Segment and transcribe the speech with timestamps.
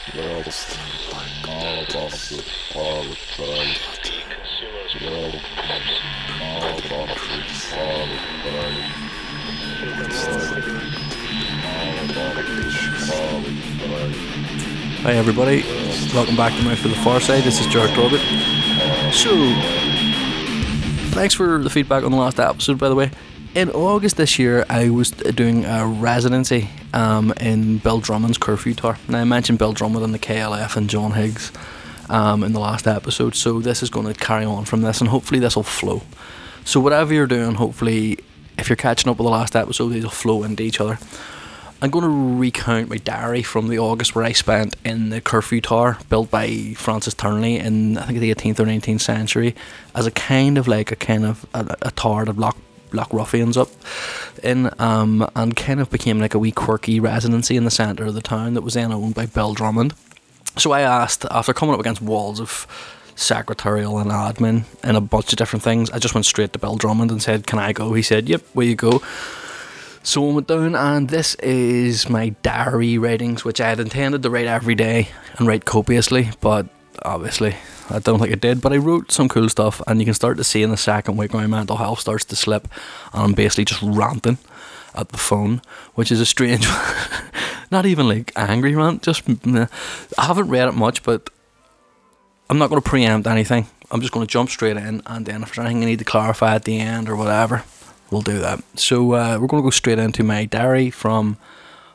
[0.00, 0.78] Lost
[1.46, 2.42] all about the
[2.74, 3.78] all the paradise.
[5.02, 5.28] All
[6.78, 7.40] about the.
[15.02, 15.62] Hi everybody,
[16.14, 17.44] welcome back to Mouth for the Far Side.
[17.44, 18.22] This is Jared Corbett.
[19.12, 19.36] So,
[21.10, 23.10] thanks for the feedback on the last episode, by the way.
[23.54, 28.98] In August this year, I was doing a residency um, in Bill Drummond's Curfew Tower.
[29.08, 31.52] Now, I mentioned Bill Drummond and the KLF and John Higgs
[32.08, 35.08] um, in the last episode, so this is going to carry on from this, and
[35.10, 36.02] hopefully, this will flow.
[36.64, 38.18] So, whatever you're doing, hopefully,
[38.58, 40.98] if you're catching up with the last episode, these will flow into each other.
[41.82, 45.62] I'm going to recount my diary from the August where I spent in the Curfew
[45.62, 49.54] Tower, built by Francis Turnley in I think the 18th or 19th century,
[49.94, 52.58] as a kind of like a kind of a, a tower to block
[52.90, 53.68] block ruffians up
[54.42, 58.14] in, um, and kind of became like a wee quirky residency in the centre of
[58.14, 59.94] the town that was then owned by Bill Drummond.
[60.56, 62.66] So I asked after coming up against walls of
[63.14, 66.76] secretarial and admin and a bunch of different things, I just went straight to Bill
[66.76, 69.02] Drummond and said, "Can I go?" He said, "Yep, where you go."
[70.02, 74.30] So I went down, and this is my diary writings, which I had intended to
[74.30, 76.66] write every day and write copiously, but
[77.02, 77.56] obviously
[77.88, 78.60] I don't think I did.
[78.60, 81.16] But I wrote some cool stuff, and you can start to see in the second
[81.16, 82.68] week my mental health starts to slip,
[83.12, 84.38] and I'm basically just ranting
[84.94, 85.62] at the phone,
[85.94, 86.66] which is a strange,
[87.70, 89.02] not even like angry rant.
[89.02, 89.22] Just.
[89.28, 89.68] I
[90.18, 91.30] haven't read it much, but
[92.48, 93.66] I'm not going to preempt anything.
[93.90, 96.04] I'm just going to jump straight in, and then if there's anything I need to
[96.04, 97.64] clarify at the end or whatever,
[98.10, 98.62] we'll do that.
[98.76, 101.38] So uh, we're going to go straight into my diary from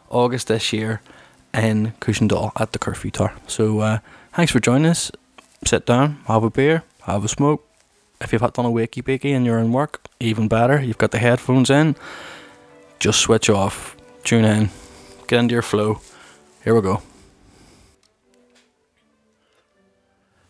[0.10, 1.02] August this year
[1.54, 3.34] in Cushendall at the Curfew Tower.
[3.48, 4.00] So uh,
[4.36, 5.12] thanks for joining us.
[5.64, 7.66] Sit down, have a beer, have a smoke.
[8.20, 10.82] If you've had done a wakey bakey and you're in work, even better.
[10.82, 11.96] You've got the headphones in.
[13.00, 14.70] Just switch off, tune in,
[15.28, 16.02] get into your flow.
[16.64, 17.02] Here we go.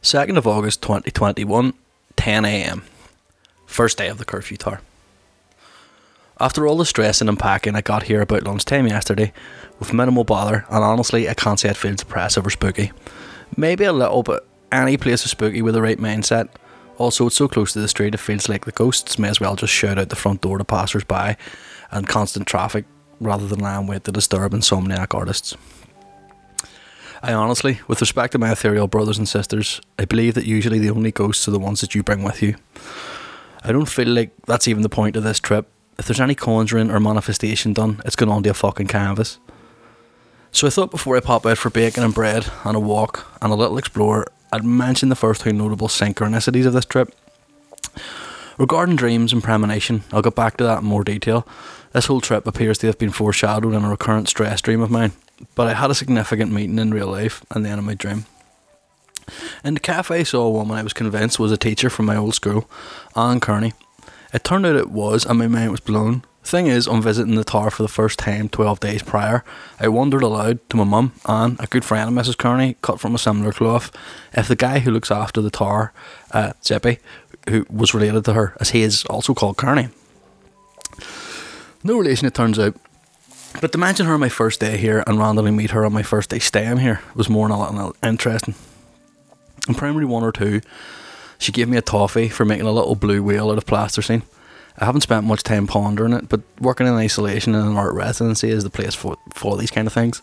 [0.02, 1.74] 2nd of August 2021,
[2.16, 2.84] 10 am.
[3.66, 4.82] First day of the curfew tower.
[6.40, 9.32] After all the stressing and packing, I got here about lunchtime yesterday
[9.80, 12.92] with minimal bother, and honestly, I can't say it feels oppressive or spooky.
[13.58, 16.50] Maybe a little, but any place is spooky with the right mindset.
[16.98, 19.56] Also, it's so close to the street, it feels like the ghosts may as well
[19.56, 21.36] just shout out the front door to passers by
[21.92, 22.86] and constant traffic
[23.20, 25.56] rather than lie in wait to disturb insomniac artists.
[27.22, 30.92] I honestly, with respect to my ethereal brothers and sisters, I believe that usually the
[30.92, 32.56] only ghosts are the ones that you bring with you.
[33.64, 35.68] I don't feel like that's even the point of this trip.
[35.98, 39.40] If there's any conjuring or manifestation done, it's going onto a fucking canvas.
[40.56, 43.52] So I thought before I pop out for bacon and bread and a walk and
[43.52, 47.14] a little explore, I'd mention the first two notable synchronicities of this trip.
[48.58, 51.46] Regarding dreams and premonition, I'll get back to that in more detail.
[51.92, 55.12] This whole trip appears to have been foreshadowed in a recurrent stress dream of mine,
[55.56, 58.26] but I had a significant meeting in real life and then in my dream.
[59.66, 62.16] In the cafe, I saw a woman I was convinced was a teacher from my
[62.16, 62.70] old school,
[63.14, 63.74] Anne Kearney.
[64.34, 66.24] It turned out it was, and my mind was blown.
[66.46, 69.44] Thing is, on visiting the tower for the first time 12 days prior,
[69.80, 72.38] I wondered aloud to my mum, Anne, a good friend of Mrs.
[72.38, 73.92] Kearney, cut from a similar cloth,
[74.32, 75.92] if the guy who looks after the tower,
[76.30, 77.00] uh, Zippy,
[77.50, 79.90] who was related to her, as he is also called Kearney.
[81.84, 82.76] No relation, it turns out.
[83.60, 86.04] But to mention her on my first day here and randomly meet her on my
[86.04, 88.54] first day staying here was more than a little interesting.
[89.68, 90.62] In primary one or two,
[91.40, 94.22] she gave me a toffee for making a little blue whale out of plasticine.
[94.78, 98.50] I haven't spent much time pondering it, but working in isolation in an art residency
[98.50, 100.22] is the place for, for these kind of things.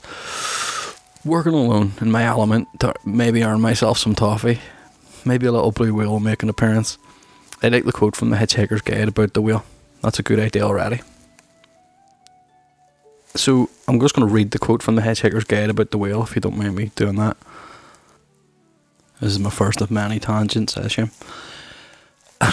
[1.24, 4.60] Working alone in my element to maybe earn myself some toffee.
[5.24, 6.98] Maybe a little blue whale will make an appearance.
[7.62, 9.64] I like the quote from the Hitchhiker's Guide about the wheel.
[10.02, 11.00] That's a good idea already.
[13.34, 16.22] So I'm just going to read the quote from the Hitchhiker's Guide about the wheel,
[16.24, 17.36] if you don't mind me doing that.
[19.20, 21.12] This is my first of many tangents, I assume.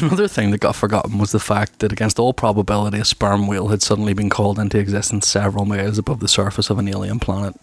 [0.02, 3.68] Another thing that got forgotten was the fact that, against all probability, a sperm whale
[3.68, 7.56] had suddenly been called into existence several miles above the surface of an alien planet.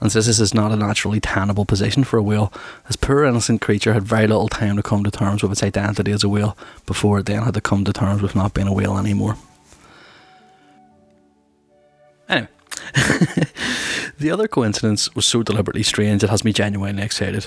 [0.00, 2.52] And since this is not a naturally tenable position for a whale,
[2.86, 6.12] this poor innocent creature had very little time to come to terms with its identity
[6.12, 8.72] as a whale before it then had to come to terms with not being a
[8.72, 9.36] whale anymore.
[12.28, 12.48] Anyway,
[14.18, 17.46] the other coincidence was so deliberately strange it has me genuinely excited.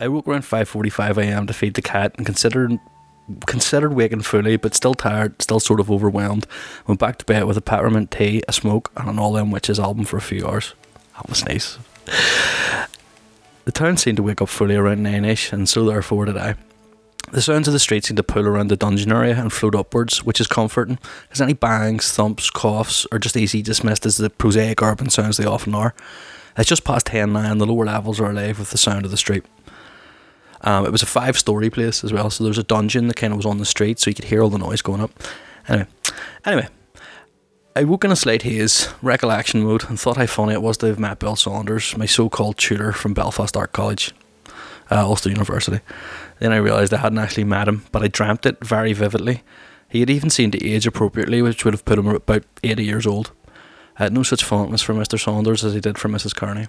[0.00, 1.46] I woke around 5:45 a.m.
[1.46, 2.78] to feed the cat and considered
[3.46, 6.46] considered waking fully, but still tired, still sort of overwhelmed.
[6.86, 9.80] Went back to bed with a peppermint tea, a smoke, and an All Them Witches
[9.80, 10.74] album for a few hours.
[11.16, 11.78] That was nice.
[13.64, 16.56] The town seemed to wake up fully around nine-ish, and so therefore did I.
[17.32, 20.22] The sounds of the street seemed to pull around the dungeon area and float upwards,
[20.22, 20.98] which is comforting,
[21.32, 25.46] as any bangs, thumps, coughs are just easy dismissed as the prosaic urban sounds they
[25.46, 25.94] often are.
[26.58, 29.10] It's just past 10 now, and the lower levels are alive with the sound of
[29.10, 29.44] the street.
[30.64, 33.16] Um, it was a five story place as well, so there was a dungeon that
[33.16, 35.10] kind of was on the street, so you could hear all the noise going up.
[35.68, 35.86] Anyway,
[36.44, 36.68] anyway,
[37.76, 40.86] I woke in a slight haze, recollection mode, and thought how funny it was to
[40.86, 44.12] have met Bill Saunders, my so called tutor from Belfast Art College,
[44.90, 45.80] uh, Ulster University.
[46.38, 49.42] Then I realised I hadn't actually met him, but I dreamt it very vividly.
[49.88, 53.06] He had even seemed to age appropriately, which would have put him about 80 years
[53.06, 53.32] old.
[53.98, 55.20] I had no such fondness for Mr.
[55.20, 56.34] Saunders as he did for Mrs.
[56.34, 56.68] Kearney.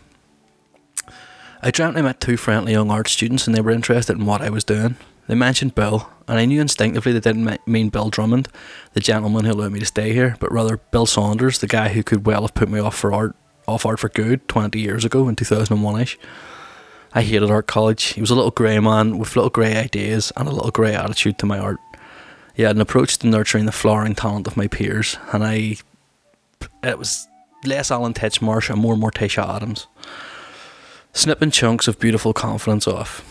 [1.66, 4.44] I dreamt I met two friendly young art students and they were interested in what
[4.44, 4.98] I was doing.
[5.28, 8.50] They mentioned Bill, and I knew instinctively they didn't mean Bill Drummond,
[8.94, 12.04] the gentleman who allowed me to stay here, but rather Bill Saunders, the guy who
[12.04, 13.36] could well have put me off for art,
[13.68, 16.18] off art for good 20 years ago in 2001ish.
[17.14, 18.14] I hated art college.
[18.14, 21.40] He was a little grey man with little grey ideas and a little grey attitude
[21.40, 21.80] to my art.
[22.54, 25.78] He had an approach to nurturing the flowering talent of my peers, and I.
[26.84, 27.28] It was
[27.64, 29.88] less Alan Titchmarsh and more Morticia Addams
[31.16, 33.24] snipping chunks of beautiful confidence off.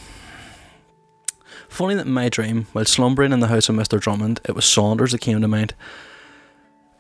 [1.69, 4.01] Funny that in my dream, while slumbering in the house of Mr.
[4.01, 5.75] Drummond, it was Saunders that came to mind.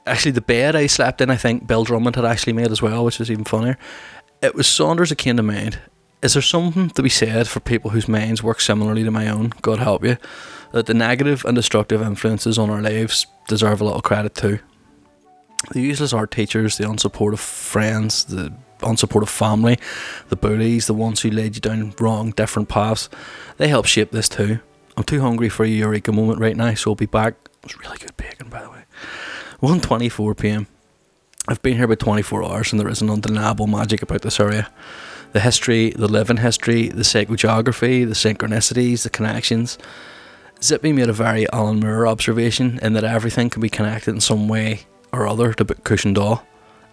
[0.06, 3.04] Actually, the bed I slept in, I think Bill Drummond had actually made as well,
[3.04, 3.78] which is even funnier.
[4.42, 5.78] It was Saunders that came to mind.
[6.22, 9.52] Is there something to be said for people whose minds work similarly to my own?
[9.62, 10.18] God help you.
[10.72, 14.58] That the negative and destructive influences on our lives deserve a little credit too.
[15.70, 18.52] The useless art teachers, the unsupportive friends, the
[18.84, 19.78] unsupportive family,
[20.28, 23.08] the bullies, the ones who led you down wrong, different paths,
[23.56, 24.60] they help shape this too.
[24.96, 27.34] I'm too hungry for a eureka moment right now, so I'll be back.
[27.62, 28.84] It was really good bacon, by the way.
[29.60, 30.66] 1:24 p.m.
[31.48, 34.70] I've been here about 24 hours, and there is an undeniable magic about this area.
[35.32, 39.76] The history, the living history, the psychogeography, the synchronicities, the connections.
[40.62, 44.48] Zippy made a very Alan Moore observation in that everything can be connected in some
[44.48, 46.42] way or other to Cushendall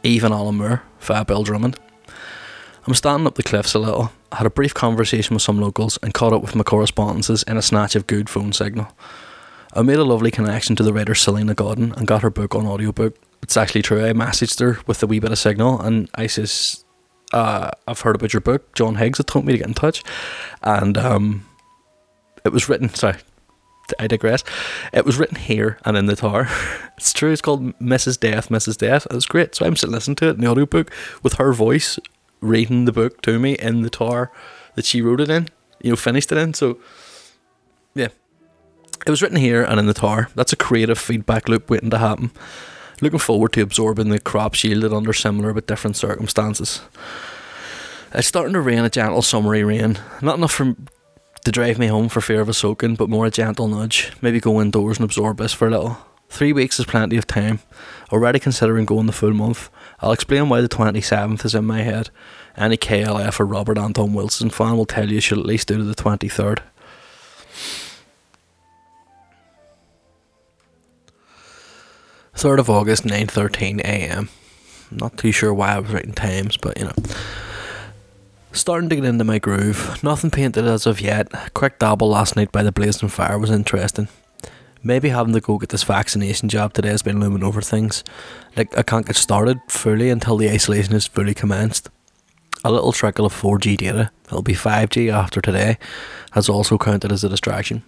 [0.04, 1.80] even Alan Moore via Bill Drummond.
[2.88, 4.12] I'm standing up the cliffs a little.
[4.32, 7.58] I had a brief conversation with some locals and caught up with my correspondences in
[7.58, 8.88] a snatch of good phone signal.
[9.74, 12.66] I made a lovely connection to the writer Salena Godden and got her book on
[12.66, 13.16] audiobook.
[13.44, 14.04] It's actually true.
[14.04, 16.84] I messaged her with a wee bit of signal and I says,
[17.34, 18.74] uh, I've heard about your book.
[18.74, 20.04] John Higgs had told me to get in touch.
[20.62, 21.46] And um,
[22.44, 23.18] it was written, sorry,
[24.00, 24.44] I digress.
[24.94, 26.48] It was written here and in the tower.
[26.98, 27.32] It's true.
[27.32, 28.20] It's called Mrs.
[28.20, 28.78] Death, Mrs.
[28.78, 29.08] Death.
[29.10, 29.56] It was great.
[29.56, 30.92] So I'm sitting listening to it in the audiobook
[31.24, 31.98] with her voice
[32.42, 34.32] reading the book to me in the tower
[34.76, 35.48] that she wrote it in.
[35.82, 36.54] You know, finished it in.
[36.54, 36.78] So
[37.96, 38.10] yeah,
[39.06, 40.30] it was written here and in the tower.
[40.36, 42.30] That's a creative feedback loop waiting to happen.
[43.02, 46.82] Looking forward to absorbing the crop shielded under similar but different circumstances.
[48.14, 49.98] It's starting to rain a gentle summery rain.
[50.22, 50.76] Not enough for
[51.46, 54.12] to drive me home for fear of a soaking, but more a gentle nudge.
[54.22, 55.98] Maybe go indoors and absorb this for a little.
[56.30, 57.60] Three weeks is plenty of time.
[58.12, 59.70] Already considering going the full month.
[60.00, 62.10] I'll explain why the 27th is in my head.
[62.56, 65.84] Any KLF or Robert Anton Wilson fan will tell you should at least do to
[65.84, 66.60] the 23rd.
[72.34, 74.30] Third of August, nine thirteen a.m.
[74.90, 76.94] Not too sure why I was writing times, but you know.
[78.54, 80.04] Starting to get into my groove.
[80.04, 81.34] Nothing painted as of yet.
[81.34, 84.10] A quick dabble last night by the blazing fire was interesting.
[84.84, 88.04] Maybe having to go get this vaccination job today has been looming over things.
[88.58, 91.90] Like, I can't get started fully until the isolation is fully commenced.
[92.66, 95.78] A little trickle of 4G data, it'll be 5G after today,
[96.32, 97.84] has also counted as a distraction.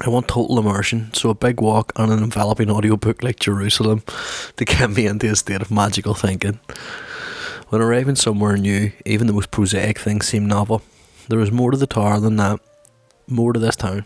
[0.00, 4.02] I want total immersion, so a big walk and an enveloping audiobook like Jerusalem
[4.56, 6.58] to get me into a state of magical thinking.
[7.74, 10.80] When arriving somewhere new, even the most prosaic things seem novel.
[11.28, 12.60] There is more to the tower than that,
[13.26, 14.04] more to this town.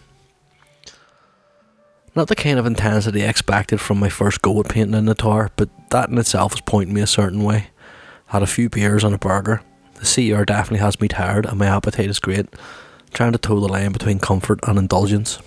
[2.17, 5.15] Not the kind of intensity I expected from my first go at painting in the
[5.15, 7.67] tower, but that in itself was pointing me a certain way.
[8.29, 9.61] Had a few beers and a burger.
[10.01, 12.47] The air definitely has me tired, and my appetite is great.
[13.13, 15.41] Trying to toe the line between comfort and indulgence.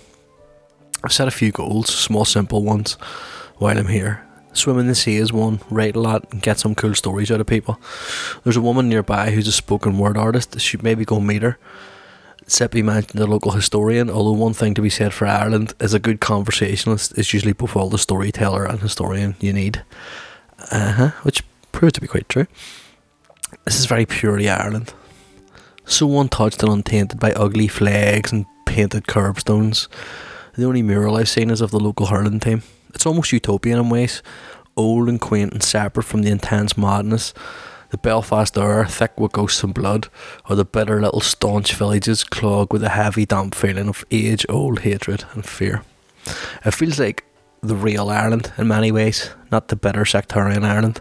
[1.02, 2.92] I've set a few goals, small simple ones,
[3.56, 6.74] while I'm here, Swim in the sea is one, write a lot, and get some
[6.74, 7.80] cool stories out of people.
[8.44, 10.60] There's a woman nearby who's a spoken word artist.
[10.60, 11.58] Should maybe go meet her.
[12.50, 15.98] Zippy mentioned the local historian, although one thing to be said for Ireland is a
[15.98, 19.82] good conversationalist is usually both all the storyteller and historian you need.
[20.70, 22.46] Uh huh, which proved to be quite true.
[23.64, 24.92] This is very purely Ireland.
[25.84, 29.88] So untouched and untainted by ugly flags and painted curbstones.
[30.56, 32.62] The only mural I've seen is of the local hurling team.
[32.94, 34.22] It's almost utopian in ways,
[34.76, 37.34] old and quaint and separate from the intense madness.
[37.90, 40.08] The Belfast air, thick with ghosts and blood,
[40.48, 44.80] or the bitter little staunch villages clogged with a heavy, damp feeling of age old
[44.80, 45.82] hatred and fear.
[46.64, 47.24] It feels like
[47.60, 51.00] the real Ireland in many ways, not the bitter sectarian Ireland.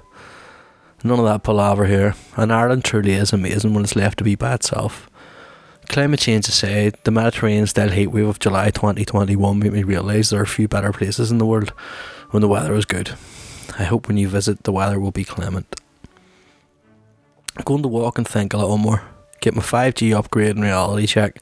[1.03, 2.13] None of that palaver here.
[2.36, 5.10] And Ireland truly is amazing when it's left to be by itself.
[5.91, 10.39] Climate change aside, the Mediterranean style heat wave of July 2021 made me realise there
[10.39, 11.71] are a few better places in the world
[12.29, 13.12] when the weather is good.
[13.77, 15.81] I hope when you visit, the weather will be clement.
[17.57, 19.03] I'm going to walk and think a little more.
[19.41, 21.41] Get my 5G upgrade and reality check.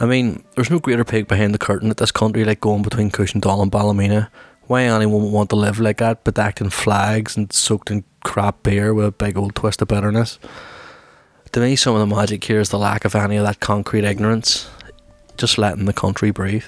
[0.00, 3.12] I mean, there's no greater pig behind the curtain at this country like going between
[3.12, 4.28] Cushendall and Ballymena.
[4.62, 8.64] Why anyone would want to live like that, bedecked in flags and soaked in crap
[8.64, 10.40] beer with a big old twist of bitterness?
[11.56, 14.04] To me, some of the magic here is the lack of any of that concrete
[14.04, 14.68] ignorance,
[15.38, 16.66] just letting the country breathe.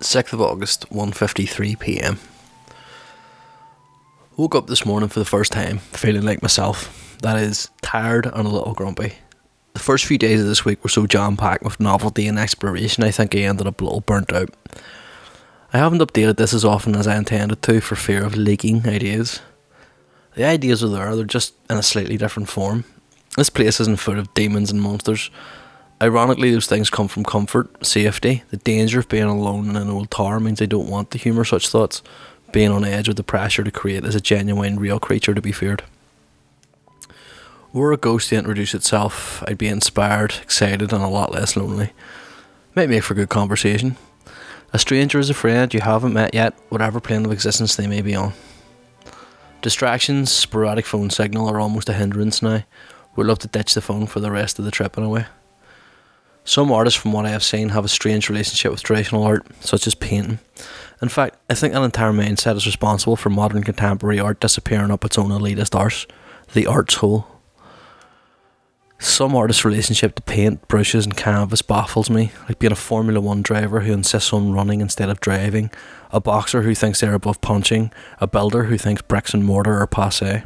[0.00, 2.18] 6th of August, 1.53 pm.
[4.36, 7.16] Woke up this morning for the first time feeling like myself.
[7.22, 9.14] That is, tired and a little grumpy.
[9.74, 13.04] The first few days of this week were so jam packed with novelty and exploration,
[13.04, 14.50] I think I ended up a little burnt out.
[15.72, 19.42] I haven't updated this as often as I intended to for fear of leaking ideas.
[20.34, 22.84] The ideas are there, they're just in a slightly different form.
[23.36, 25.30] This place isn't full of demons and monsters.
[26.00, 28.44] Ironically, those things come from comfort, safety.
[28.50, 31.44] The danger of being alone in an old tower means I don't want to humour
[31.44, 32.02] such thoughts.
[32.52, 35.52] Being on edge with the pressure to create is a genuine, real creature to be
[35.52, 35.82] feared.
[37.72, 41.92] Were a ghost to introduce itself, I'd be inspired, excited, and a lot less lonely.
[42.74, 43.96] Might make for good conversation.
[44.72, 48.00] A stranger is a friend you haven't met yet, whatever plane of existence they may
[48.00, 48.32] be on.
[49.60, 52.62] Distractions, sporadic phone signal are almost a hindrance now.
[53.16, 55.26] We'd love to ditch the phone for the rest of the trip in a way.
[56.44, 59.86] Some artists, from what I have seen, have a strange relationship with traditional art, such
[59.88, 60.38] as painting.
[61.02, 65.04] In fact, I think an entire mindset is responsible for modern contemporary art disappearing up
[65.04, 66.06] its own elitist arse,
[66.54, 67.26] the arts hole.
[69.00, 73.42] Some artists' relationship to paint, brushes, and canvas baffles me, like being a Formula One
[73.42, 75.70] driver who insists on running instead of driving,
[76.10, 79.86] a boxer who thinks they're above punching, a builder who thinks bricks and mortar are
[79.86, 80.42] passe.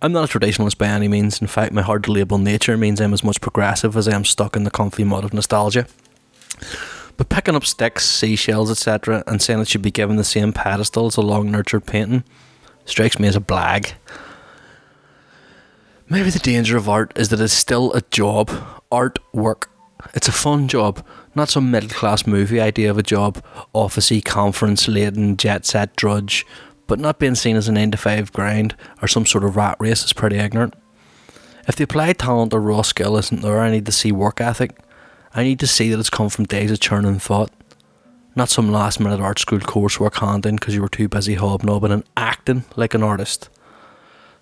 [0.00, 1.40] I'm not a traditionalist by any means.
[1.40, 4.24] In fact, my hard to label nature means I'm as much progressive as I am
[4.24, 5.86] stuck in the comfy mud of nostalgia.
[7.18, 11.06] But picking up sticks, seashells, etc., and saying it should be given the same pedestal
[11.06, 12.24] as a long nurtured painting
[12.84, 13.92] strikes me as a blag.
[16.12, 18.50] Maybe the danger of art is that it's still a job,
[18.92, 19.70] art work.
[20.12, 21.02] It's a fun job,
[21.34, 23.42] not some middle class movie idea of a job,
[23.74, 26.44] officey, conference laden, jet set drudge,
[26.86, 29.78] but not being seen as a 9 to 5 grind or some sort of rat
[29.80, 30.74] race is pretty ignorant.
[31.66, 34.78] If the applied talent or raw skill isn't there, I need to see work ethic.
[35.34, 37.50] I need to see that it's come from days of churning thought.
[38.36, 42.04] Not some last minute art school coursework handing because you were too busy hobnobbing and
[42.18, 43.48] acting like an artist.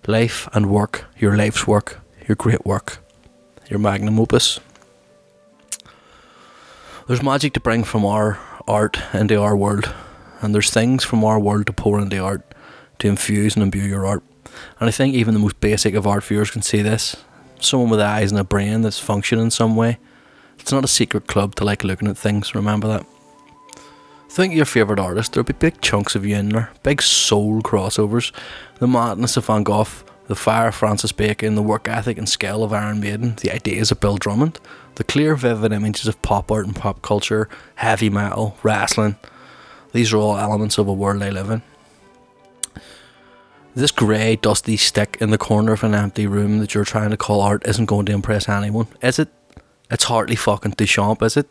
[0.07, 2.97] Life and work, your life's work, your great work,
[3.69, 4.59] your magnum opus.
[7.07, 9.93] There's magic to bring from our art into our world,
[10.41, 12.41] and there's things from our world to pour into art,
[12.97, 14.23] to infuse and imbue your art.
[14.79, 17.15] And I think even the most basic of art viewers can see this.
[17.59, 19.99] Someone with eyes and a brain that's functioning in some way.
[20.57, 23.05] It's not a secret club to like looking at things, remember that.
[24.31, 28.31] Think your favourite artist, there'll be big chunks of you in there, big soul crossovers.
[28.79, 29.87] The madness of Van Gogh,
[30.27, 33.91] the fire of Francis Bacon, the work ethic and skill of Iron Maiden, the ideas
[33.91, 34.57] of Bill Drummond,
[34.95, 39.17] the clear, vivid images of pop art and pop culture, heavy metal, wrestling.
[39.91, 41.61] These are all elements of a world I live in.
[43.75, 47.17] This grey, dusty stick in the corner of an empty room that you're trying to
[47.17, 49.27] call art isn't going to impress anyone, is it?
[49.89, 51.49] It's hardly fucking Duchamp, is it?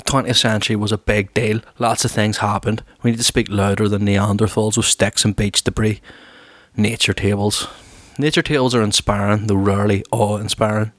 [0.00, 1.60] The 20th century was a big deal.
[1.78, 2.82] Lots of things happened.
[3.02, 6.00] We need to speak louder than Neanderthals with sticks and beach debris.
[6.74, 7.68] Nature tables.
[8.16, 10.92] Nature tales are inspiring, though rarely awe inspiring.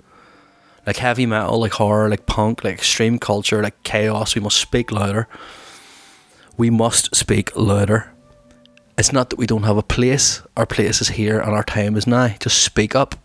[0.86, 4.91] Like heavy metal, like horror, like punk, like extreme culture, like chaos, we must speak
[4.91, 5.27] louder.
[6.55, 8.12] We must speak louder.
[9.00, 10.43] It's not that we don't have a place.
[10.55, 12.36] Our place is here and our time is now.
[12.39, 13.15] Just speak up.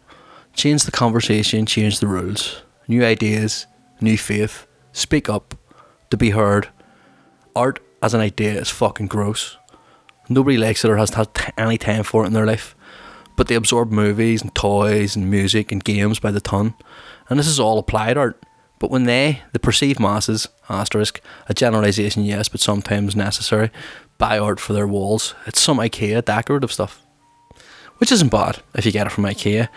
[0.55, 2.63] Change the conversation, change the rules.
[2.89, 3.67] New ideas,
[4.01, 4.67] new faith.
[4.93, 5.55] Speak up
[6.11, 6.69] to be heard.
[7.55, 9.57] Art as an idea is fucking gross.
[10.29, 12.75] Nobody likes it or has had any time for it in their life.
[13.37, 16.75] But they absorb movies and toys and music and games by the ton.
[17.29, 18.43] And this is all applied art.
[18.79, 23.71] But when they, the perceived masses, asterisk, a generalisation yes, but sometimes necessary,
[24.19, 27.03] buy art for their walls, it's some IKEA decorative stuff.
[27.99, 29.69] Which isn't bad if you get it from IKEA.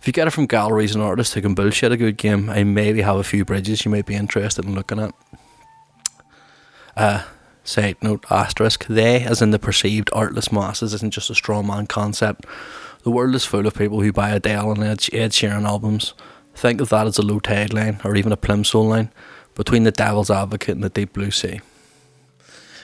[0.00, 2.64] If you get it from galleries and artists who can bullshit a good game, I
[2.64, 5.14] maybe have a few bridges you might be interested in looking at.
[6.98, 7.22] Uh,
[7.62, 11.86] side note asterisk, they, as in the perceived artless masses, isn't just a straw man
[11.86, 12.44] concept.
[13.04, 16.12] The world is full of people who buy Adele and Ed, Ed Sheeran albums.
[16.56, 19.12] Think of that as a low tide line or even a plimsoll line
[19.54, 21.60] between the devil's advocate and the deep blue sea.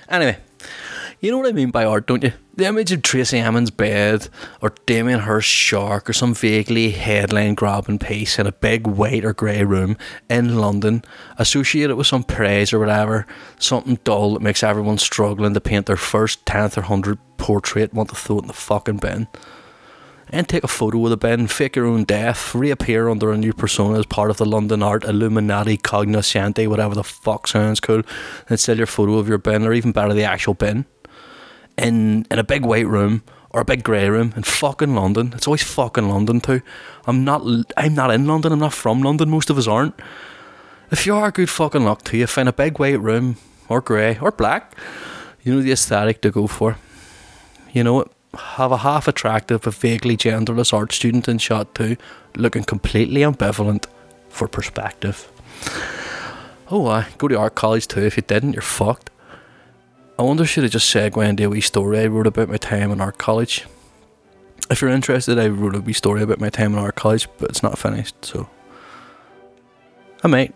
[0.09, 0.37] Anyway,
[1.21, 2.33] You know what I mean by art, don't you?
[2.56, 4.28] The image of Tracey Emin's bed,
[4.61, 9.33] or Damien Hirst's shark, or some vaguely headline grabbing piece in a big white or
[9.33, 9.97] grey room
[10.28, 11.02] in London,
[11.38, 13.26] associated with some praise or whatever,
[13.59, 18.09] something dull that makes everyone struggling to paint their first 10th or 100th portrait want
[18.09, 19.28] to throw it in the fucking bin.
[20.30, 23.52] And take a photo with the bin, fake your own death, reappear under a new
[23.52, 28.02] persona as part of the London art Illuminati cognoscente, whatever the fuck sounds cool,
[28.49, 30.87] and sell your photo of your bin, or even better, the actual bin
[31.76, 35.33] in in a big white room or a big grey room in fucking London.
[35.35, 36.61] It's always fucking London too.
[37.07, 37.43] I'm not
[37.76, 38.52] I'm not in London.
[38.52, 39.31] I'm not from London.
[39.31, 39.95] Most of us aren't.
[40.90, 42.26] If you are, good fucking luck to you.
[42.26, 43.37] Find a big white room
[43.69, 44.76] or grey or black.
[45.43, 46.78] You know the aesthetic to go for.
[47.73, 48.11] You know it.
[48.37, 51.97] Have a half attractive but vaguely genderless art student in shot too,
[52.35, 53.87] looking completely ambivalent
[54.28, 55.31] for perspective.
[56.69, 58.00] Oh, I go to art college too.
[58.00, 59.11] If you didn't, you're fucked.
[60.18, 62.92] I wonder should I just segue into a wee story I wrote about my time
[62.92, 63.66] in art college.
[64.71, 67.50] If you're interested, I wrote a wee story about my time in art college, but
[67.50, 68.49] it's not finished, so
[70.23, 70.54] I might.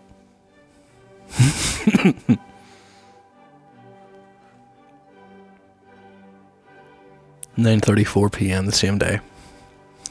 [7.57, 8.65] 9:34 p.m.
[8.65, 9.19] the same day.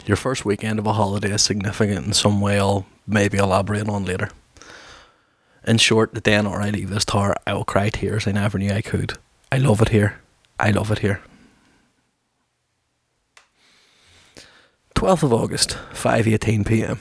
[0.04, 2.58] Your first weekend of a holiday is significant in some way.
[2.58, 4.28] I'll maybe elaborate on later.
[5.66, 8.58] In short, the day after I leave this tower, I will cry tears I never
[8.58, 9.18] knew I could.
[9.50, 10.20] I love it here.
[10.60, 11.20] I love it here.
[14.94, 16.98] 12th of August, 5:18 p.m.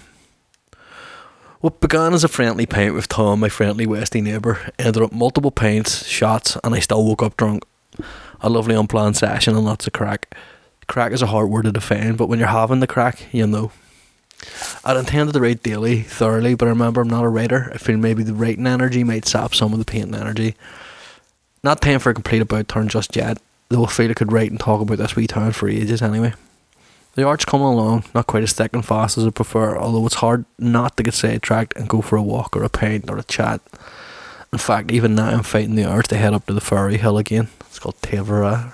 [1.59, 5.49] What began as a friendly pint with Tom, my friendly Westie neighbour, ended up multiple
[5.49, 7.63] pints, shots, and I still woke up drunk.
[8.41, 10.35] A lovely unplanned session and lots of crack.
[10.85, 13.71] Crack is a hard word to define, but when you're having the crack, you know.
[14.85, 17.71] I'd intended to write daily, thoroughly, but I remember I'm not a writer.
[17.73, 20.55] I feel maybe the writing energy might sap some of the painting energy.
[21.67, 24.51] Not time for a complete about turn just yet, though I feel I could write
[24.51, 26.33] and talk about this wee town for ages anyway.
[27.15, 30.15] The art's coming along, not quite as thick and fast as I prefer, although it's
[30.15, 33.23] hard not to get sidetracked and go for a walk or a pint or a
[33.23, 33.59] chat.
[34.53, 37.17] In fact, even now I'm fighting the urge to head up to the Furry Hill
[37.17, 37.49] again.
[37.65, 38.73] It's called Tieveragh.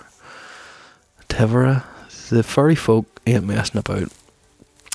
[1.29, 1.84] Tieveragh?
[2.29, 4.10] The furry folk ain't messing about.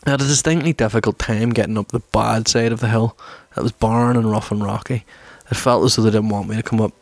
[0.06, 3.18] I had a distinctly difficult time getting up the bad side of the hill.
[3.56, 5.04] It was barren and rough and rocky.
[5.50, 6.92] It felt as though they didn't want me to come up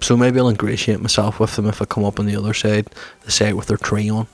[0.00, 2.88] so maybe I'll ingratiate myself with them if I come up on the other side,
[3.22, 4.26] the side with their tree on.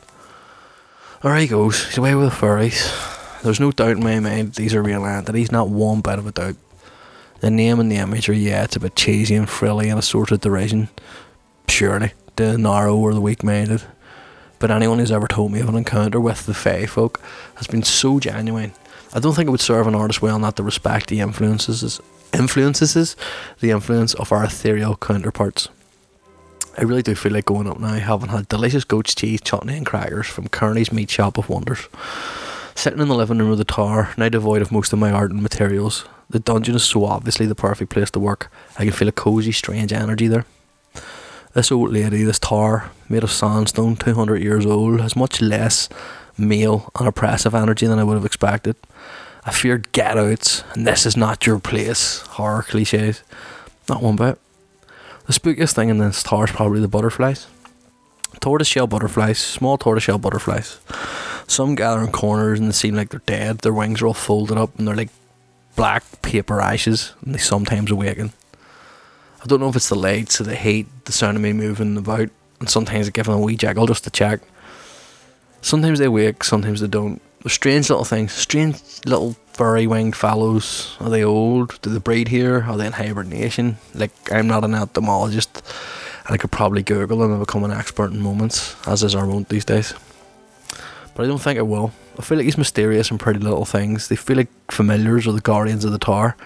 [1.23, 3.43] There he goes, he's away with the furries.
[3.43, 6.33] There's no doubt in my mind these are real entities, not one bit of a
[6.33, 6.57] doubt.
[7.41, 10.03] The name and the image are, yeah, it's a bit cheesy and frilly and a
[10.03, 10.89] sort of derision.
[11.69, 13.83] Surely, the narrow or the weak minded.
[14.59, 17.21] But anyone who's ever told me of an encounter with the Fae folk
[17.57, 18.73] has been so genuine.
[19.15, 22.01] I don't think it would serve an artist well not to respect the influences
[22.37, 23.17] influences
[23.61, 25.69] the influence of our ethereal counterparts.
[26.79, 29.87] I really do feel like going up now, having had delicious goat's cheese, chutney, and
[29.87, 31.89] crackers from Kearney's Meat Shop of Wonders.
[32.75, 35.31] Sitting in the living room of the tower, now devoid of most of my art
[35.31, 38.51] and materials, the dungeon is so obviously the perfect place to work.
[38.79, 40.45] I can feel a cosy, strange energy there.
[41.55, 45.89] This old lady, this tower, made of sandstone, 200 years old, has much less
[46.37, 48.77] male and oppressive energy than I would have expected.
[49.47, 52.21] I feared get outs, and this is not your place.
[52.23, 53.23] Horror cliches.
[53.89, 54.41] Not one bit.
[55.27, 57.47] The spookiest thing in this tower is probably the butterflies.
[58.41, 60.79] Tortoiseshell butterflies, small tortoiseshell butterflies.
[61.47, 63.59] Some gather in corners and they seem like they're dead.
[63.59, 65.11] Their wings are all folded up and they're like
[65.77, 68.33] black paper ashes and they sometimes awaken.
[69.43, 71.97] I don't know if it's the lights or the heat, the sound of me moving
[71.97, 74.41] about, and sometimes I give them a wee jiggle just to check.
[75.63, 77.23] Sometimes they wake, sometimes they don't.
[77.49, 80.97] Strange little things, strange little furry winged fallows.
[81.01, 81.81] Are they old?
[81.81, 82.65] Do they breed here?
[82.65, 83.79] Are they in hibernation?
[83.95, 85.63] Like, I'm not an entomologist,
[86.27, 89.27] and I could probably Google them and become an expert in moments, as is our
[89.27, 89.95] wont these days.
[91.15, 91.93] But I don't think I will.
[92.19, 95.41] I feel like these mysterious and pretty little things, they feel like familiars or the
[95.41, 96.37] guardians of the tower.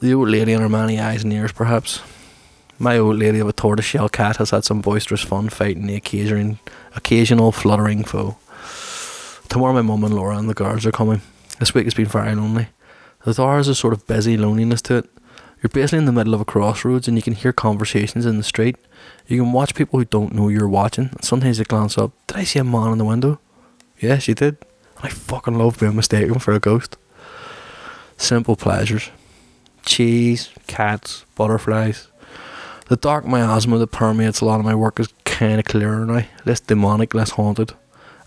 [0.00, 2.00] The old lady and her many eyes and ears, perhaps.
[2.78, 6.58] My old lady of a tortoiseshell cat has had some boisterous fun fighting the occasion,
[6.94, 8.36] occasional fluttering foe.
[9.50, 11.22] Tomorrow my mum and Laura and the guards are coming.
[11.58, 12.68] This week has been very lonely.
[13.24, 15.10] The tower has a sort of busy loneliness to it.
[15.60, 18.44] You're basically in the middle of a crossroads and you can hear conversations in the
[18.44, 18.76] street.
[19.26, 21.08] You can watch people who don't know you're watching.
[21.10, 22.12] And sometimes they glance up.
[22.28, 23.40] Did I see a man in the window?
[23.98, 24.56] Yes, you did.
[24.98, 26.96] And I fucking love being mistaken for a ghost.
[28.16, 29.10] Simple pleasures.
[29.84, 32.06] Cheese, cats, butterflies.
[32.86, 36.22] The dark miasma that permeates a lot of my work is kinda clearer now.
[36.46, 37.72] Less demonic, less haunted.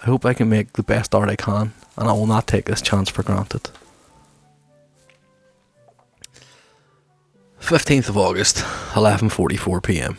[0.03, 2.65] I hope I can make the best art I can, and I will not take
[2.65, 3.69] this chance for granted.
[7.61, 8.57] 15th of August,
[8.91, 10.17] 11:44 p.m.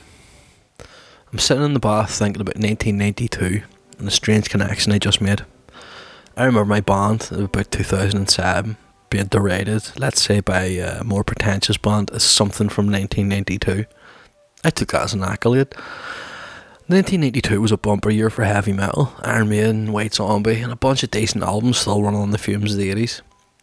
[1.31, 3.63] I'm sitting in the bath thinking about 1992
[3.99, 5.45] and the strange connection I just made.
[6.37, 8.79] I remember my band of about 2007
[9.11, 13.85] being derided, let's say by a more pretentious band, as something from 1992.
[14.65, 15.75] I took that as an accolade.
[16.87, 21.03] 1982 was a bumper year for heavy metal, Iron Maiden, White Zombie, and a bunch
[21.03, 23.23] of decent albums still running on the fumes of the 80s.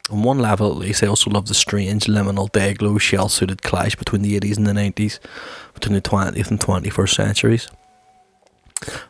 [0.09, 4.23] On one level, at least, I also love the strange, liminal, day-glow, shell-suited clash between
[4.23, 5.19] the 80s and the 90s,
[5.75, 7.67] between the 20th and 21st centuries.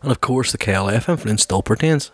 [0.02, 2.12] And of course, the KLF influence still pertains.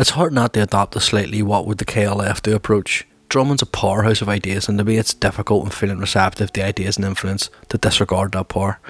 [0.00, 3.06] It's hard not to adopt a slightly what would the KLF do approach.
[3.28, 6.66] Drummond's a powerhouse of ideas, and to me, it's difficult when feeling receptive to the
[6.66, 8.80] ideas and influence to disregard that power.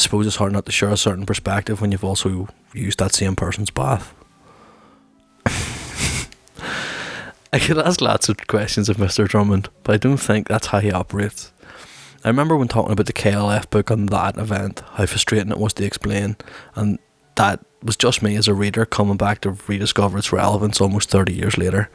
[0.00, 3.12] I suppose it's hard not to share a certain perspective when you've also used that
[3.12, 4.14] same person's bath.
[7.52, 9.28] I could ask lots of questions of Mr.
[9.28, 11.52] Drummond, but I don't think that's how he operates.
[12.24, 15.74] I remember when talking about the KLF book on that event, how frustrating it was
[15.74, 16.38] to explain,
[16.74, 16.98] and
[17.34, 21.34] that was just me as a reader coming back to rediscover its relevance almost 30
[21.34, 21.90] years later.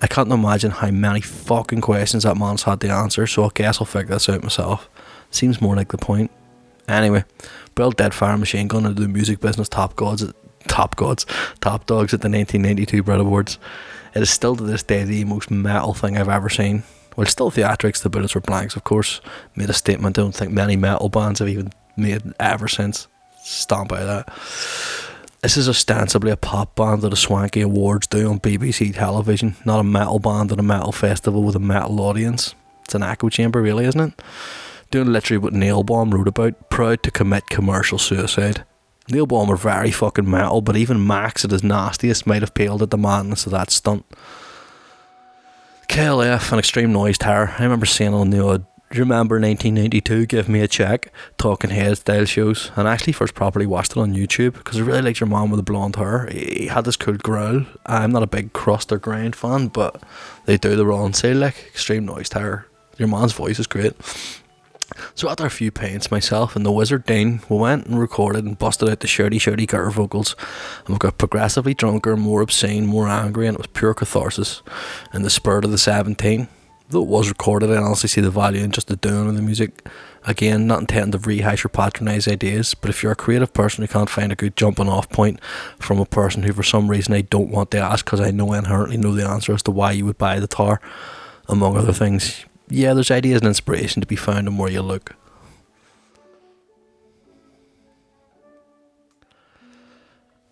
[0.00, 3.80] I can't imagine how many fucking questions that man's had to answer, so I guess
[3.80, 4.88] I'll figure this out myself.
[5.32, 6.30] Seems more like the point.
[6.88, 7.24] Anyway,
[7.74, 10.24] Bill Deadfire Machine Gun into the music business top gods,
[10.66, 11.26] top gods,
[11.60, 13.58] top dogs at the 1992 Brit Awards.
[14.14, 16.82] It is still to this day the most metal thing I've ever seen.
[17.16, 19.20] Well, still theatrics, the bullets were blanks, of course.
[19.54, 23.06] Made a statement I don't think many metal bands have even made ever since.
[23.42, 24.28] Stomp by that.
[25.42, 29.78] This is ostensibly a pop band that a swanky awards do on BBC television, not
[29.78, 32.54] a metal band at a metal festival with a metal audience.
[32.84, 34.22] It's an echo chamber, really, isn't it?
[34.90, 38.64] Doing literally what Nailbomb wrote about, proud to commit commercial suicide.
[39.08, 42.90] Nailbomb were very fucking metal, but even Max at his nastiest might have paled at
[42.90, 44.04] the madness of that stunt.
[45.88, 47.54] KLF and Extreme Noise Terror.
[47.58, 52.24] I remember seeing on the odd remember 1992 give me a check talking head style
[52.24, 55.26] shows and I actually first properly watched it on youtube because i really liked your
[55.26, 58.90] mom with the blonde hair he had this cool growl i'm not a big crust
[58.90, 60.02] or grind fan but
[60.46, 63.92] they do the wrong say like extreme noise terror your mom's voice is great
[65.14, 68.58] so after a few paints, myself and the wizard Dean, we went and recorded and
[68.58, 70.34] busted out the shirty shirty gutter vocals,
[70.86, 74.62] and we got progressively drunker, more obscene, more angry, and it was pure catharsis.
[75.12, 76.48] In the spirit of the 17,
[76.88, 79.42] though it was recorded, I honestly see the value in just the doing of the
[79.42, 79.86] music.
[80.24, 83.88] Again, not intending to rehash or patronise ideas, but if you're a creative person who
[83.88, 85.40] can't find a good jumping off point
[85.78, 88.52] from a person who for some reason I don't want to ask because I know
[88.52, 90.80] I inherently know the answer as to why you would buy the tar,
[91.48, 95.14] among other things, yeah, there's ideas and inspiration to be found in where you look.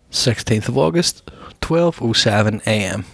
[0.09, 1.29] Sixteenth of August,
[1.61, 3.05] twelve oh seven AM.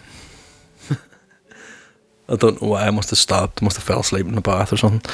[2.29, 4.71] I don't know why I must have stopped, must have fell asleep in the bath
[4.71, 5.11] or something.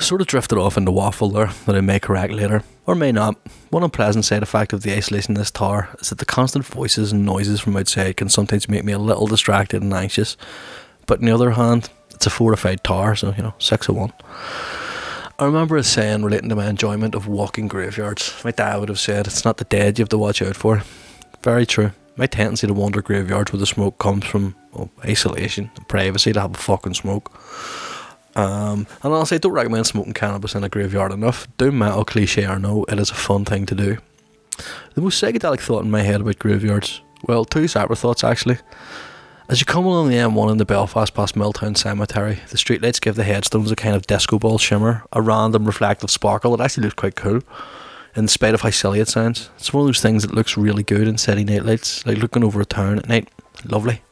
[0.00, 3.36] Sort of drifted off into waffle there that I may correct later, or may not.
[3.70, 7.10] One unpleasant side effect of the isolation in this tower is that the constant voices
[7.10, 10.36] and noises from outside can sometimes make me a little distracted and anxious.
[11.06, 14.12] But on the other hand, it's a fortified tower, so you know, six of one.
[15.38, 18.34] I remember a saying relating to my enjoyment of walking graveyards.
[18.44, 20.82] My dad would have said, "It's not the dead you have to watch out for."
[21.44, 21.92] Very true.
[22.16, 26.40] My tendency to wander graveyards where the smoke comes from well, isolation and privacy to
[26.40, 27.30] have a fucking smoke.
[28.34, 31.46] Um, and honestly, I don't recommend smoking cannabis in a graveyard enough.
[31.56, 33.98] Doom metal cliche or no, it is a fun thing to do.
[34.94, 38.58] The most psychedelic thought in my head about graveyards, well, two separate thoughts actually.
[39.50, 43.14] As you come along the M1 in the Belfast past Milltown Cemetery, the streetlights give
[43.14, 46.96] the headstones a kind of disco ball shimmer, a random reflective sparkle that actually looks
[46.96, 47.40] quite cool,
[48.14, 49.48] in spite of how silly it sounds.
[49.56, 52.44] It's one of those things that looks really good in city night lights, like looking
[52.44, 53.30] over a town at night.
[53.64, 54.02] Lovely.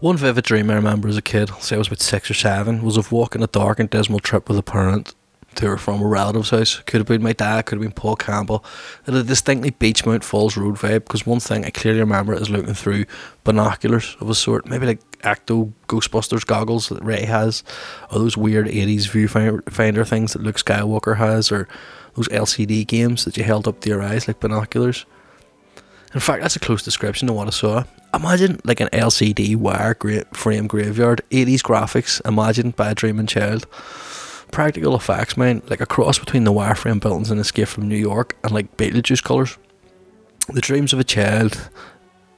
[0.00, 2.82] One vivid dream I remember as a kid, say I was about six or seven,
[2.82, 5.14] was of walking a dark and dismal trip with a parent
[5.56, 6.80] to or from a relative's house.
[6.86, 8.64] Could have been my dad, could have been Paul Campbell.
[9.06, 12.50] It had a distinctly Beachmount Falls Road vibe because one thing I clearly remember is
[12.50, 13.06] looking through
[13.44, 17.64] binoculars of a sort, maybe like Ecto Ghostbusters goggles that Ray has,
[18.12, 21.68] or those weird 80s viewfinder things that Luke Skywalker has, or
[22.14, 25.04] those LCD games that you held up to your eyes like binoculars.
[26.14, 27.84] In fact, that's a close description of what I saw.
[28.14, 29.94] Imagine like an LCD wire
[30.32, 33.66] frame graveyard, 80s graphics, imagined by a dreaming child
[34.50, 38.36] practical effects, man, like a cross between the wireframe buildings in Escape from New York
[38.42, 39.58] and like Beetlejuice colours.
[40.48, 41.68] The dreams of a child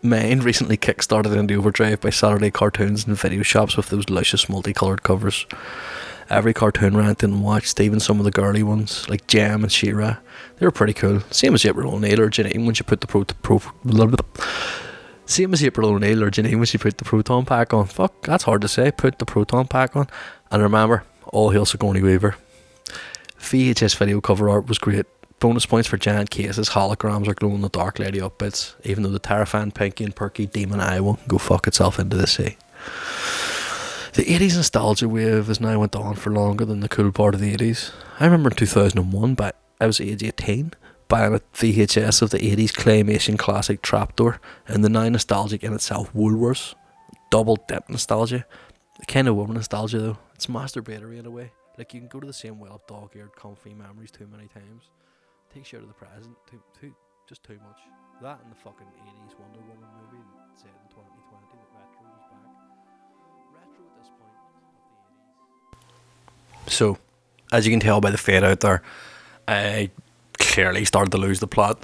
[0.03, 5.03] Maine recently kickstarted into overdrive by Saturday cartoons and video shops with those luscious multicoloured
[5.03, 5.44] covers.
[6.31, 10.18] Every cartoon rant and watched, even some of the girly ones, like Jem and She-Ra.
[10.59, 11.21] They were pretty cool.
[11.31, 13.61] Same as April O'Neil or Janine when she put the pro, pro.
[15.27, 17.87] Same as April O'Neil or Janine when she put the proton pack on.
[17.87, 18.92] Fuck, that's hard to say.
[18.92, 20.07] Put the proton pack on.
[20.51, 22.37] And remember, all hail Sigourney Weaver.
[23.38, 25.07] VHS video cover art was great.
[25.41, 29.03] bonus points for giant cases, holograms, or glow in the dark lady up bits, even
[29.03, 32.57] though the terrifying Pinky and Perky demon eye will go fuck itself into the sea.
[34.14, 37.41] The 80s nostalgia wave has now went on for longer than the cool part of
[37.41, 37.93] the 80s.
[38.19, 40.73] I remember in 2001, but I was age 18,
[41.07, 46.12] buying a VHS of the 80s claymation classic Trapdoor and the now nostalgic in itself
[46.12, 46.75] Woolworths.
[47.31, 48.45] Double dip nostalgia.
[48.99, 50.19] The kind of woman nostalgia though.
[50.35, 51.53] It's masturbatory in a way.
[51.77, 54.91] Like you can go to the same well dog eared comfy memories too many times.
[55.55, 56.37] Takes you out of the present.
[56.51, 56.95] Too too
[57.29, 57.81] just too much.
[58.23, 60.25] That and the fucking 80s Wonder Woman movie
[60.57, 62.57] set in 2020 that retro was back.
[63.55, 64.51] Retro at this point of
[66.67, 66.73] the 80s.
[66.73, 66.99] So,
[67.53, 68.83] as you can tell by the fade out there,
[69.47, 69.91] I
[70.39, 71.83] clearly started to lose the plot.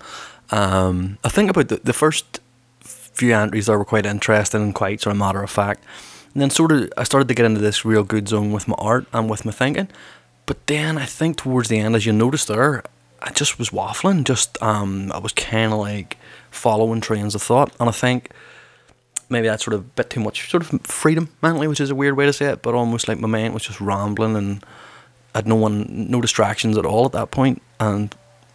[0.50, 2.40] Um, I think about the, the first
[2.80, 5.84] few entries there were quite interesting and quite sort of matter of fact.
[6.34, 8.74] And then sort of I started to get into this real good zone with my
[8.78, 9.88] art and with my thinking.
[10.46, 12.82] But then I think towards the end, as you noticed there,
[13.22, 14.24] I just was waffling.
[14.24, 16.18] Just um, I was kind of like
[16.50, 18.30] following trains of thought, and I think
[19.30, 21.94] maybe that's sort of a bit too much sort of freedom mentally, which is a
[21.94, 24.64] weird way to say it, but almost like my mind was just rambling and
[25.34, 27.58] I had no one, no distractions at all at that point.
[27.58, 28.14] point, and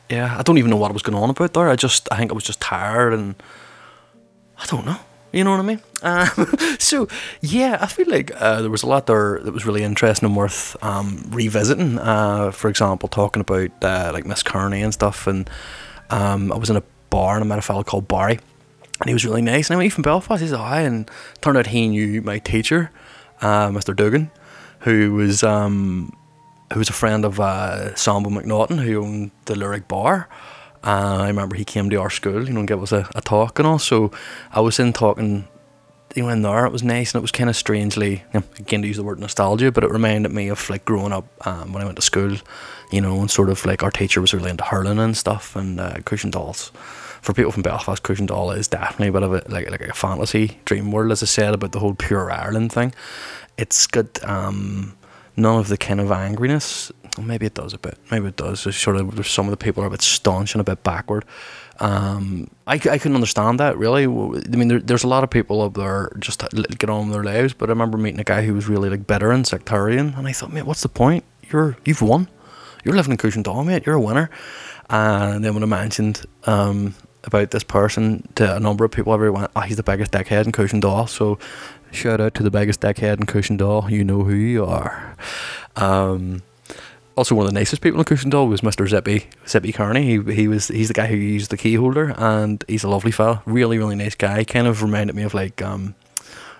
[0.09, 1.69] yeah, I don't even know what I was going on about there.
[1.69, 3.35] I just, I think I was just tired and
[4.57, 4.99] I don't know.
[5.31, 5.81] You know what I mean?
[6.01, 7.07] Um, so
[7.41, 10.35] yeah, I feel like uh, there was a lot there that was really interesting and
[10.35, 11.99] worth um, revisiting.
[11.99, 15.49] Uh, for example, talking about uh, like Miss Kearney and stuff, and
[16.09, 18.39] um, I was in a bar and I met a fellow called Barry,
[18.99, 19.69] and he was really nice.
[19.69, 21.09] And I went, "You from Belfast?" He said, "Hi," and
[21.41, 22.91] turned out he knew my teacher,
[23.41, 23.95] uh, Mr.
[23.95, 24.31] Dugan,
[24.79, 26.15] who was um,
[26.73, 30.27] who was a friend of uh, Sambo McNaughton, who owned the Lyric Bar.
[30.83, 33.59] I remember he came to our school, you know, and gave us a, a talk
[33.59, 33.79] and all.
[33.79, 34.11] So
[34.51, 35.47] I was in talking,
[36.15, 36.65] you know, in there.
[36.65, 39.03] It was nice and it was kind of strangely, you know, again to use the
[39.03, 42.01] word nostalgia, but it reminded me of like growing up um, when I went to
[42.01, 42.37] school,
[42.91, 45.79] you know, and sort of like our teacher was really into hurling and stuff and
[45.79, 45.97] uh,
[46.29, 46.71] dolls.
[47.21, 50.57] For people from Belfast, Cushendall is definitely a bit of a like like a fantasy
[50.63, 52.93] dream world, as I said about the whole pure Ireland thing.
[53.57, 54.95] It's got um,
[55.35, 57.97] none of the kind of angriness well, maybe it does a bit.
[58.11, 58.65] Maybe it does.
[58.65, 61.25] It's sort of some of the people are a bit staunch and a bit backward.
[61.81, 64.03] Um, I, I couldn't understand that really.
[64.03, 66.43] I mean, there, there's a lot of people up there just
[66.77, 69.05] get on with their lives, but I remember meeting a guy who was really like
[69.05, 71.23] bitter and sectarian, and I thought, mate, what's the point?
[71.51, 72.27] You're you've won.
[72.83, 73.85] You're living in Cushendall, mate.
[73.85, 74.29] You're a winner.
[74.89, 79.41] And then when I mentioned um, about this person to a number of people, everyone
[79.41, 81.07] went, oh, he's the biggest dickhead in Cushendall.
[81.07, 81.37] So
[81.91, 83.89] shout out to the biggest dickhead in Cushendall.
[83.89, 85.15] You know who you are.
[85.75, 86.41] Um,
[87.19, 88.87] also one of the nicest people in Cushendall was Mr.
[88.87, 90.03] Zippy Zippy Kearney.
[90.03, 93.11] He he was he's the guy who used the key holder and he's a lovely
[93.11, 93.43] fella.
[93.45, 94.45] Really, really nice guy.
[94.45, 95.95] Kind of reminded me of like um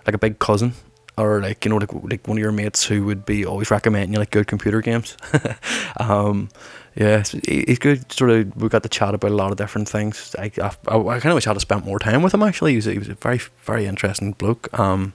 [0.06, 0.74] like a big cousin
[1.18, 4.12] or like you know like like one of your mates who would be always recommending
[4.12, 5.16] you like good computer games.
[5.98, 6.50] um,
[6.94, 8.12] yeah, he's good.
[8.12, 10.36] Sort of, we got to chat about a lot of different things.
[10.38, 12.44] I I, I kind of wish I'd have spent more time with him.
[12.44, 14.78] Actually, he was, he was a very very interesting bloke.
[14.78, 15.14] Um,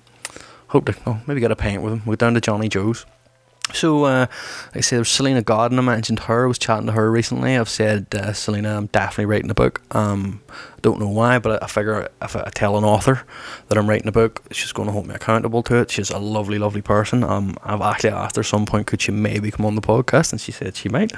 [0.69, 2.03] hope to oh, maybe get a pint with him.
[2.07, 3.05] We're down to Johnny Joe's.
[3.73, 4.27] So, uh,
[4.67, 5.79] like I said, Salena Godden.
[5.79, 6.45] I mentioned her.
[6.45, 7.57] I was chatting to her recently.
[7.57, 9.81] I've said, uh, Salena, I'm definitely writing a book.
[9.97, 10.43] Um,
[10.83, 13.25] don't know why, but I, figure if I tell an author
[13.69, 15.91] that I'm writing a book, she's going to hold me accountable to it.
[15.91, 17.25] She's a lovely, lovely person.
[17.25, 20.33] Um, I've actually asked her some point, could she maybe come on the podcast?
[20.33, 21.13] And she said she might.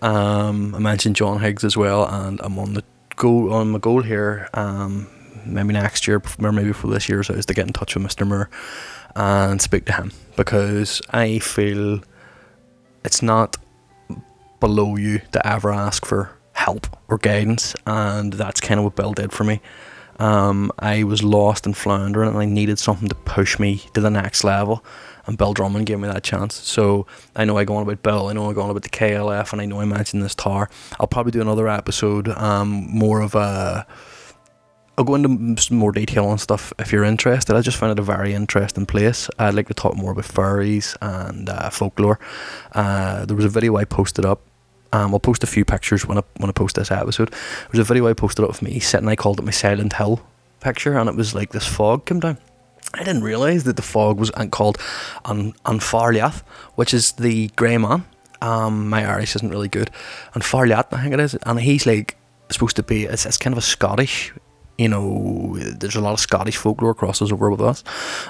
[0.00, 2.84] Um, I mentioned John Higgs as well, and I'm on the
[3.16, 4.48] goal on my goal here.
[4.54, 5.08] Um,
[5.44, 8.04] maybe next year, or maybe for this year, so is to get in touch with
[8.04, 8.26] Mr.
[8.26, 8.48] Moore
[9.14, 12.00] and speak to him because I feel
[13.04, 13.56] it's not
[14.60, 19.12] below you to ever ask for help or guidance, and that's kind of what Bill
[19.12, 19.60] did for me.
[20.18, 24.10] Um, I was lost and floundering, and I needed something to push me to the
[24.10, 24.84] next level.
[25.26, 26.54] And Bill Drummond gave me that chance.
[26.54, 28.88] So I know I go on about Bill, I know I go on about the
[28.88, 30.68] KLF, and I know I mentioned this tar.
[31.00, 33.86] I'll probably do another episode, um, more of a
[34.98, 37.56] I'll go into some more detail on stuff if you're interested.
[37.56, 39.30] I just found it a very interesting place.
[39.38, 42.20] I'd like to talk more about fairies and uh, folklore.
[42.72, 44.42] Uh, there was a video I posted up.
[44.92, 47.30] Um, I'll post a few pictures when I when I post this episode.
[47.30, 49.08] There was a video I posted up of me sitting.
[49.08, 50.20] I called it my Silent Hill
[50.60, 52.36] picture, and it was like this fog came down.
[52.92, 54.76] I didn't realise that the fog was called
[55.24, 56.42] An Fear Liath,
[56.74, 58.04] which is the grey man.
[58.42, 59.90] Um, my Irish isn't really good.
[60.34, 62.18] An Fear Liath, I think it is, and he's like
[62.50, 63.04] supposed to be.
[63.04, 64.34] It's, it's kind of a Scottish
[64.78, 67.84] you know, there's a lot of Scottish folklore crosses over with us,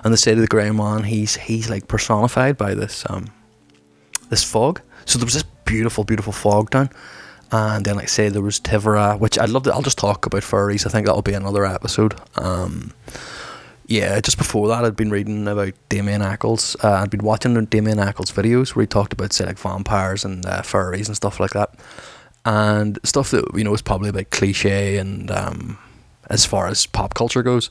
[0.05, 3.26] and the state of the grey man, he's he's like personified by this um
[4.31, 4.81] this fog.
[5.05, 6.90] So there was this beautiful, beautiful fog down,
[7.50, 9.72] and then like I say there was Tieveragh, which I'd love to.
[9.72, 10.87] I'll just talk about furries.
[10.87, 12.14] I think that'll be another episode.
[12.37, 12.92] Um,
[13.87, 16.76] yeah, just before that, I'd been reading about Damien Echols.
[16.83, 20.46] Uh, I'd been watching Damien Echols videos where he talked about say like vampires and
[20.46, 21.74] uh, furries and stuff like that.
[22.44, 25.78] and stuff that you know is probably a bit cliche and um,
[26.33, 27.68] as far as pop culture goes.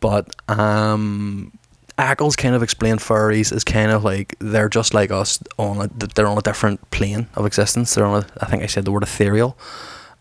[0.00, 1.52] But um,
[1.98, 5.88] Echols kind of explained furries as kind of like they're just like us on a,
[6.14, 7.94] they're on a different plane of existence.
[7.94, 9.58] They're on a, I think I said the word ethereal,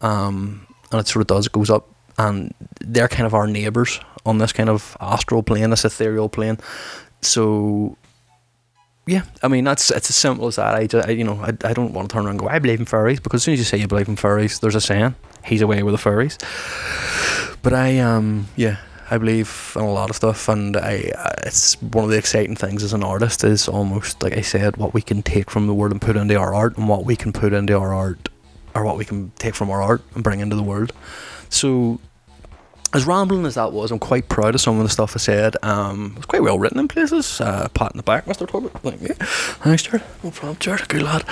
[0.02, 4.00] um, and it sort of does it goes up, and they're kind of our neighbors
[4.26, 6.58] on this kind of astral plane, this ethereal plane.
[7.22, 7.98] So
[9.08, 10.76] yeah, I mean that's it's as simple as that.
[10.76, 12.60] I, just, I you know I, I don't want to turn around and go I
[12.60, 14.82] believe in furries because as soon as you say you believe in furries, there's a
[14.82, 16.38] saying he's away with the furries.
[17.62, 18.78] But I um yeah
[19.10, 21.12] I believe in a lot of stuff, and I
[21.44, 24.96] it's one of the exciting things as an artist is almost like I said what
[24.96, 27.32] we can take from the world and put into our art, and what we can
[27.32, 28.30] put into our art,
[28.74, 30.92] or what we can take from our art and bring into the world.
[31.50, 32.00] So
[32.96, 35.58] as rambling as that was, I'm quite proud of some of the stuff I said.
[35.62, 37.42] Um, it was quite well written in places.
[37.42, 38.48] Uh, pat in the back, Mr.
[38.48, 38.72] Torbert.
[38.80, 39.10] Thank you.
[39.16, 40.02] Thanks, Jared.
[40.24, 40.88] No problem, Jared.
[40.88, 41.26] Good lad.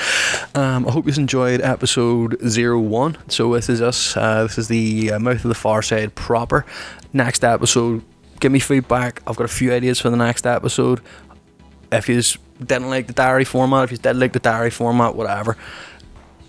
[0.55, 3.17] Um, I hope you enjoyed episode zero one.
[3.29, 4.17] So this is us.
[4.17, 6.65] Uh, this is the uh, Mouth of the Far Side proper.
[7.13, 8.03] Next episode,
[8.41, 9.21] give me feedback.
[9.25, 10.99] I've got a few ideas for the next episode.
[11.93, 12.21] If you
[12.59, 15.55] didn't like the diary format, if you did like the diary format, whatever,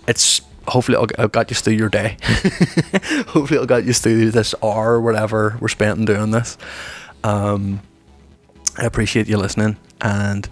[0.09, 2.17] it's hopefully I'll, I'll get you through your day.
[3.27, 6.57] hopefully I'll get you through this hour, or whatever we're spending doing this.
[7.23, 7.81] Um,
[8.77, 10.49] I appreciate you listening, and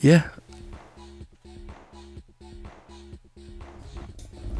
[0.00, 0.28] yeah,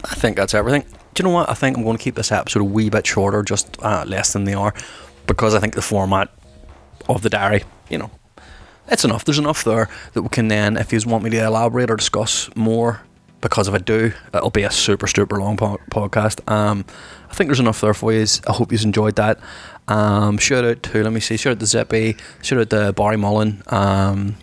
[0.04, 0.82] I think that's everything.
[1.14, 1.50] Do you know what?
[1.50, 4.32] I think I'm going to keep this episode a wee bit shorter, just uh, less
[4.32, 4.72] than the hour,
[5.26, 6.30] because I think the format
[7.08, 8.10] of the diary, you know,
[8.88, 9.24] it's enough.
[9.24, 12.54] There's enough there that we can then, if you want me to elaborate or discuss
[12.56, 13.02] more
[13.42, 16.50] because if I do, it'll be a super, super long po- podcast.
[16.50, 16.86] Um,
[17.30, 18.24] I think there's enough there for you.
[18.46, 19.38] I hope you've enjoyed that.
[19.88, 23.16] Um, shout out to, let me see, shout out to Zippy, shout out to Barry
[23.18, 23.62] Mullen.
[23.66, 24.36] Um,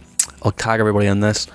[0.44, 1.48] I'll tag everybody in this.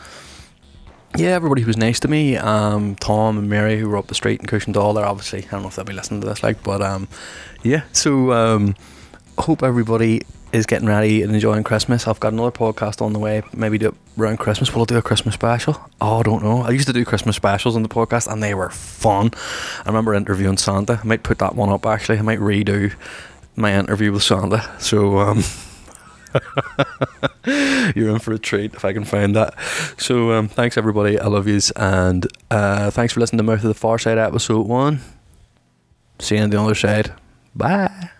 [1.16, 2.36] Yeah, everybody who was nice to me.
[2.36, 4.94] Um, Tom and Mary who were up the street in Cushendall.
[4.94, 7.06] They're obviously, I don't know if they'll be listening to this, like, but um,
[7.62, 7.84] yeah.
[7.92, 8.74] So um,
[9.38, 10.22] hope everybody
[10.54, 12.06] is getting ready and enjoying Christmas.
[12.06, 13.42] I've got another podcast on the way.
[13.52, 14.72] Maybe do it around Christmas.
[14.72, 15.74] Will I do a Christmas special?
[16.00, 16.62] Oh, I don't know.
[16.62, 19.32] I used to do Christmas specials on the podcast, and they were fun.
[19.84, 21.00] I remember interviewing Santa.
[21.02, 21.84] I might put that one up.
[21.84, 22.94] Actually, I might redo
[23.56, 24.70] my interview with Santa.
[24.78, 25.18] So.
[25.18, 25.42] Um,
[27.94, 29.54] you're in for a treat if I can find that.
[29.98, 31.18] So, um, thanks everybody.
[31.18, 34.66] I love yous, and uh, thanks for listening to Mouth of the Far Side episode
[34.66, 35.00] one.
[36.18, 37.12] See you on the other side.
[37.54, 38.10] Bye.